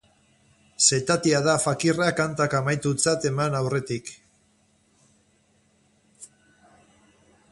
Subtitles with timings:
[0.85, 4.11] Setatia da Fakirra kantak amaitutzat eman aurretik.